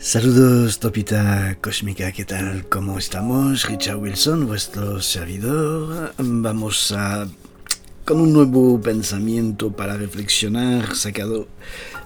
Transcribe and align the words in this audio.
Saludos 0.00 0.78
Topita 0.78 1.58
Cósmica, 1.60 2.12
¿qué 2.12 2.24
tal? 2.24 2.68
¿Cómo 2.68 2.98
estamos? 2.98 3.66
Richard 3.66 3.96
Wilson, 3.96 4.46
vuestro 4.46 5.02
servidor. 5.02 6.14
Vamos 6.18 6.92
a 6.92 7.26
con 8.04 8.20
un 8.20 8.32
nuevo 8.32 8.80
pensamiento 8.80 9.72
para 9.72 9.96
reflexionar 9.96 10.94
sacado 10.94 11.48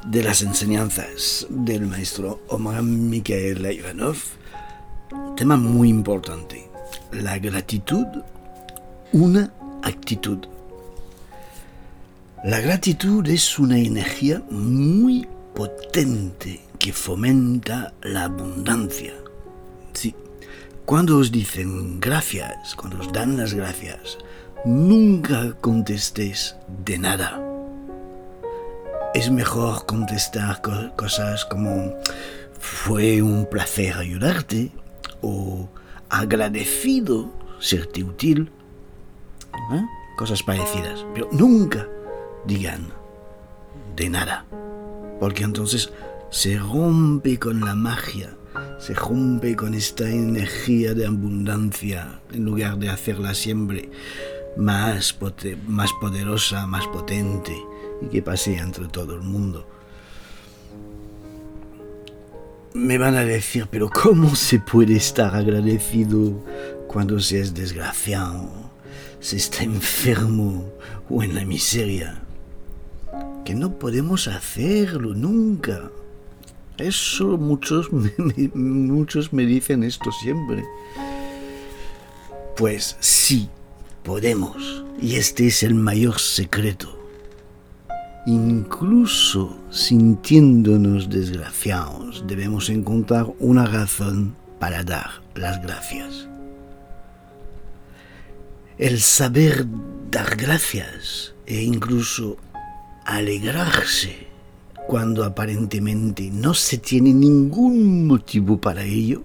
de 0.07 0.25
las 0.25 0.41
enseñanzas 0.41 1.47
del 1.51 1.87
maestro 1.87 2.41
Omar 2.49 2.83
Mikhail 2.83 3.67
Ivanov. 3.71 4.17
Tema 5.37 5.59
muy 5.59 5.91
importante, 5.91 6.67
la 7.13 7.39
gratitud, 7.39 8.07
una 9.13 9.53
actitud. 9.83 10.39
La 12.43 12.59
gratitud 12.61 13.29
es 13.29 13.59
una 13.59 13.79
energía 13.79 14.43
muy 14.51 15.29
potente 15.55 16.72
que 16.83 16.93
fomenta 16.93 17.95
la 18.03 18.25
abundancia. 18.25 19.15
Sí, 19.93 20.17
cuando 20.85 21.17
os 21.17 21.31
dicen 21.31 22.01
gracias, 22.01 22.75
cuando 22.75 22.99
os 22.99 23.13
dan 23.13 23.37
las 23.37 23.55
gracias, 23.55 24.19
nunca 24.65 25.53
contestéis 25.61 26.57
de 26.85 26.99
nada. 26.99 27.41
Es 29.15 29.31
mejor 29.31 29.87
contestar 29.87 30.61
cosas 30.97 31.45
como 31.45 31.95
fue 32.59 33.23
un 33.23 33.47
placer 33.47 33.95
ayudarte 33.95 34.73
o 35.21 35.69
agradecido 36.11 37.33
serte 37.61 38.03
útil. 38.03 38.51
¿eh? 39.73 39.85
Cosas 40.17 40.43
parecidas. 40.43 41.07
Pero 41.15 41.29
nunca 41.31 41.87
digan 42.45 42.89
de 43.95 44.11
nada. 44.11 44.47
Porque 45.21 45.45
entonces 45.45 45.93
se 46.33 46.59
rompe 46.59 47.39
con 47.39 47.61
la 47.61 47.75
magia, 47.75 48.35
se 48.79 48.95
rompe 48.95 49.55
con 49.55 49.75
esta 49.75 50.09
energía 50.09 50.95
de 50.95 51.07
abundancia 51.07 52.21
en 52.33 52.47
lugar 52.47 52.79
de 52.79 52.89
hacerla 52.89 53.35
siempre 53.35 53.91
más, 54.57 55.19
más 55.67 55.93
poderosa, 56.01 56.67
más 56.67 56.87
potente 56.87 57.55
y 58.01 58.07
que 58.07 58.23
pase 58.23 58.57
entre 58.57 58.89
todo 58.89 59.15
el 59.15 59.21
mundo. 59.21 59.69
Me 62.73 62.97
van 62.97 63.17
a 63.17 63.25
decir, 63.27 63.69
pero 63.71 63.91
¿cómo 63.91 64.35
se 64.35 64.59
puede 64.59 64.97
estar 64.97 65.37
agradecido 65.37 66.43
cuando 66.89 67.21
se 67.21 67.41
es 67.41 67.53
desgraciado, 67.53 68.51
se 69.21 69.37
está 69.37 69.65
enfermo 69.65 70.73
o 71.11 71.23
en 71.23 71.35
la 71.35 71.45
miseria? 71.45 72.23
Que 73.45 73.55
no 73.55 73.79
podemos 73.79 74.29
hacerlo 74.29 75.13
nunca. 75.13 75.91
Eso 76.79 77.37
muchos 77.37 77.93
me, 77.93 78.13
muchos 78.55 79.33
me 79.33 79.45
dicen 79.45 79.83
esto 79.83 80.11
siempre. 80.13 80.65
Pues 82.57 82.97
sí, 83.01 83.49
podemos. 84.03 84.85
Y 85.01 85.17
este 85.17 85.47
es 85.47 85.63
el 85.63 85.75
mayor 85.75 86.19
secreto. 86.19 86.99
Incluso 88.27 89.59
sintiéndonos 89.71 91.11
desgraciados, 91.11 92.25
debemos 92.27 92.71
encontrar 92.71 93.27
una 93.41 93.67
razón 93.67 94.37
para 94.61 94.85
dar 94.85 95.23
las 95.35 95.61
gracias. 95.61 96.29
El 98.79 99.01
saber 99.01 99.67
dar 100.11 100.37
gracias 100.37 101.35
e 101.47 101.63
incluso 101.63 102.37
alegrarse 103.05 104.32
cuando 104.87 105.25
aparentemente 105.25 106.31
no 106.31 106.55
se 106.55 106.79
tiene 106.79 107.13
ningún 107.13 108.07
motivo 108.07 108.61
para 108.61 108.85
ello, 108.85 109.23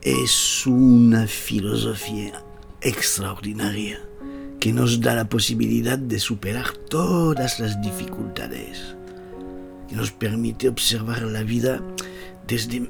es 0.00 0.66
una 0.66 1.26
filosofía 1.26 2.42
extraordinaria 2.80 4.00
que 4.58 4.72
nos 4.72 5.00
da 5.00 5.14
la 5.14 5.28
posibilidad 5.28 5.98
de 5.98 6.18
superar 6.18 6.72
todas 6.88 7.60
las 7.60 7.80
dificultades, 7.82 8.96
que 9.88 9.96
nos 9.96 10.10
permite 10.12 10.68
observar 10.68 11.22
la 11.22 11.42
vida 11.42 11.80
desde 12.46 12.88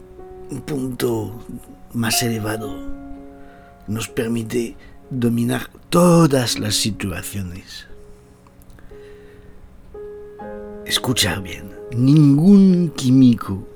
un 0.51 0.61
punto 0.63 1.45
más 1.93 2.23
elevado, 2.23 2.75
nos 3.87 4.09
permite 4.09 4.77
dominar 5.11 5.71
todas 5.91 6.59
las 6.59 6.75
situaciones. 6.75 7.87
Escucha 10.87 11.39
bien, 11.41 11.72
ningún 11.95 12.93
químico 12.97 13.67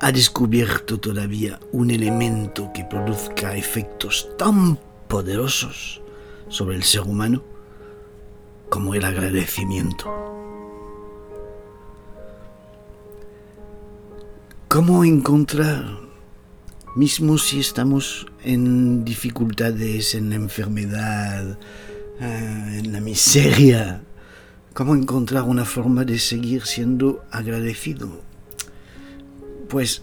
ha 0.00 0.12
descubierto 0.12 0.98
todavía 1.00 1.58
un 1.72 1.90
elemento 1.90 2.70
que 2.72 2.84
produzca 2.84 3.56
efectos 3.56 4.28
tan 4.38 4.78
poderosos 5.08 6.00
sobre 6.48 6.76
el 6.76 6.84
ser 6.84 7.02
humano 7.02 7.42
como 8.68 8.94
el 8.94 9.04
agradecimiento. 9.04 10.06
¿Cómo 14.68 15.02
encontrar, 15.02 15.98
mismo 16.94 17.38
si 17.38 17.60
estamos 17.60 18.26
en 18.44 19.04
dificultades, 19.04 20.14
en 20.14 20.28
la 20.28 20.36
enfermedad, 20.36 21.58
ah, 22.20 22.66
en 22.74 22.92
la 22.92 23.00
miseria, 23.00 24.02
¿Cómo 24.74 24.94
encontrar 24.94 25.42
una 25.42 25.64
forma 25.64 26.04
de 26.04 26.18
seguir 26.18 26.64
siendo 26.64 27.24
agradecido? 27.30 28.22
Pues 29.68 30.02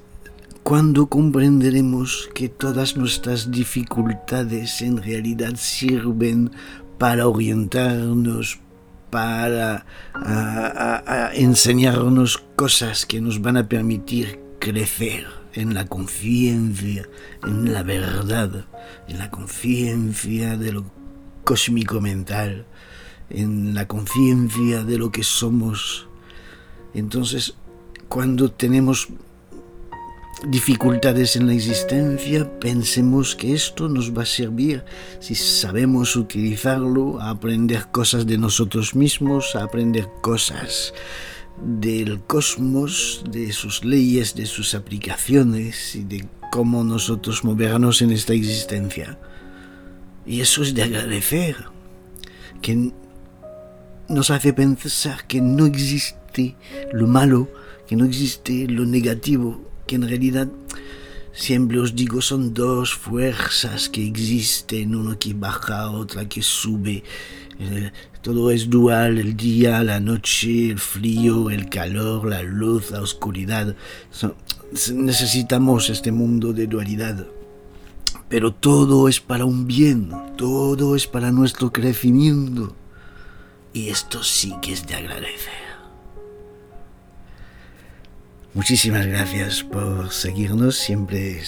cuando 0.63 1.07
comprenderemos 1.07 2.29
que 2.33 2.49
todas 2.49 2.97
nuestras 2.97 3.51
dificultades 3.51 4.81
en 4.81 4.97
realidad 4.97 5.53
sirven 5.57 6.51
para 6.97 7.27
orientarnos, 7.27 8.59
para 9.09 9.85
enseñarnos 11.33 12.43
cosas 12.55 13.05
que 13.05 13.21
nos 13.21 13.41
van 13.41 13.57
a 13.57 13.69
permitir 13.69 14.39
crecer 14.59 15.25
en 15.53 15.73
la 15.73 15.85
conciencia, 15.85 17.07
en 17.45 17.71
la 17.71 17.83
verdad, 17.83 18.65
en 19.07 19.19
la 19.19 19.29
conciencia 19.29 20.57
de 20.57 20.71
lo 20.73 20.85
cósmico 21.43 22.01
mental, 22.01 22.65
en 23.30 23.74
la 23.74 23.88
conciencia 23.88 24.84
de 24.84 24.97
lo 24.97 25.12
que 25.12 25.24
somos. 25.24 26.08
Entonces, 26.94 27.56
cuando 28.08 28.52
tenemos 28.52 29.09
dificultades 30.47 31.36
en 31.36 31.47
la 31.47 31.53
existencia, 31.53 32.59
pensemos 32.59 33.36
que 33.36 33.53
esto 33.53 33.90
nos 33.90 34.16
va 34.16 34.24
a 34.24 34.28
servir, 34.28 34.84
si 35.19 35.36
sabemos 35.36 36.16
utilizarlo, 36.16 37.19
a 37.19 37.31
aprender 37.31 37.88
cosas 37.91 38.25
de 38.28 38.38
nosotros 38.38 38.96
mismos, 38.96 39.56
a 39.56 39.63
aprender 39.63 40.07
cosas 40.22 40.94
del 41.63 42.22
cosmos, 42.22 43.24
de 43.30 43.52
sus 43.53 43.86
leyes, 43.86 44.36
de 44.36 44.46
sus 44.46 44.75
aplicaciones 44.75 45.96
y 45.96 46.03
de 46.03 46.28
cómo 46.52 46.84
nosotros 46.84 47.44
movernos 47.44 48.02
en 48.02 48.12
esta 48.12 48.34
existencia. 48.34 49.18
Y 50.25 50.42
eso 50.42 50.63
es 50.63 50.74
de 50.74 50.84
agradecer, 50.84 51.56
que 52.62 52.92
nos 54.07 54.29
hace 54.29 54.53
pensar 54.53 55.25
que 55.27 55.41
no 55.41 55.66
existe 55.66 56.55
lo 56.93 57.07
malo, 57.07 57.49
que 57.88 57.95
no 57.95 58.05
existe 58.05 58.67
lo 58.67 58.85
negativo, 58.85 59.61
que 59.88 59.95
en 59.95 60.07
realidad 60.07 60.47
siempre 61.33 61.79
os 61.79 61.95
digo 61.95 62.21
son 62.21 62.53
dos 62.53 62.94
fuerzas 62.94 63.89
que 63.89 64.05
existen, 64.05 64.95
una 64.95 65.17
que 65.17 65.33
baja, 65.33 65.91
otra 65.91 66.27
que 66.27 66.41
sube. 66.41 67.03
Eh, 67.59 67.91
todo 68.21 68.51
es 68.51 68.69
dual, 68.69 69.17
el 69.17 69.38
día, 69.38 69.83
la 69.83 69.99
noche, 69.99 70.71
el 70.71 70.79
frío, 70.79 71.49
el 71.49 71.69
calor, 71.69 72.25
la 72.25 72.41
luz, 72.41 72.91
la 72.91 73.01
oscuridad. 73.01 73.75
necesitamos 74.94 75.89
este 75.89 76.12
mundo 76.12 76.53
de 76.53 76.68
dualidad. 76.68 77.27
Pero 78.27 78.51
todo 78.51 79.07
es 79.07 79.19
para 79.19 79.45
un 79.45 79.68
bien, 79.68 80.09
todo 80.38 80.95
es 80.95 81.06
para 81.06 81.31
nuestro 81.31 81.71
crecimiento. 81.71 82.75
Y 83.75 83.89
esto 83.89 84.24
sí 84.24 84.56
que 84.62 84.72
es 84.72 84.88
de 84.88 84.95
agradecer. 84.95 85.66
Muchísimas 88.54 89.06
gracias 89.06 89.63
por 89.63 90.13
seguirnos, 90.13 90.77
siempre 90.77 91.42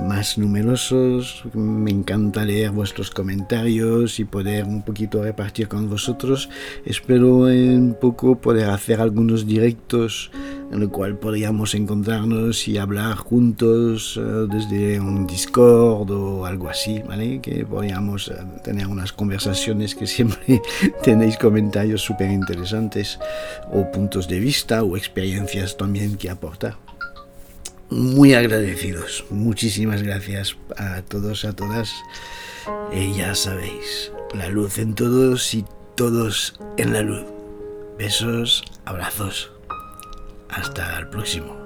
más 0.00 0.38
numerosos. 0.38 1.44
Me 1.54 1.92
encanta 1.92 2.44
leer 2.44 2.72
vuestros 2.72 3.12
comentarios 3.12 4.18
y 4.18 4.24
poder 4.24 4.64
un 4.64 4.82
poquito 4.82 5.22
repartir 5.22 5.68
con 5.68 5.88
vosotros. 5.88 6.48
Espero 6.84 7.48
en 7.48 7.94
poco 7.94 8.40
poder 8.40 8.70
hacer 8.70 9.00
algunos 9.00 9.46
directos 9.46 10.32
en 10.70 10.82
el 10.82 10.88
cual 10.88 11.16
podríamos 11.16 11.74
encontrarnos 11.74 12.68
y 12.68 12.78
hablar 12.78 13.16
juntos 13.16 14.18
eh, 14.18 14.46
desde 14.50 15.00
un 15.00 15.26
Discord 15.26 16.10
o 16.10 16.44
algo 16.44 16.68
así, 16.68 17.02
¿vale? 17.06 17.40
Que 17.40 17.64
podríamos 17.64 18.28
eh, 18.28 18.34
tener 18.62 18.86
unas 18.86 19.12
conversaciones 19.12 19.94
que 19.94 20.06
siempre 20.06 20.60
tenéis 21.02 21.36
comentarios 21.38 22.02
súper 22.02 22.30
interesantes 22.30 23.18
o 23.72 23.90
puntos 23.90 24.28
de 24.28 24.40
vista 24.40 24.82
o 24.82 24.96
experiencias 24.96 25.76
también 25.76 26.16
que 26.16 26.30
aportar. 26.30 26.76
muy 27.90 28.34
agradecidos. 28.34 29.24
Muchísimas 29.30 30.02
gracias 30.02 30.56
a 30.76 31.02
todos, 31.02 31.44
a 31.44 31.54
todas. 31.54 31.90
Eh, 32.92 33.12
ya 33.16 33.34
sabéis, 33.34 34.12
la 34.34 34.48
luz 34.48 34.78
en 34.78 34.94
todos 34.94 35.54
y 35.54 35.64
todos 35.94 36.54
en 36.76 36.92
la 36.92 37.00
luz. 37.00 37.24
Besos, 37.98 38.62
abrazos. 38.84 39.57
Hasta 40.58 40.98
el 40.98 41.06
próximo. 41.06 41.56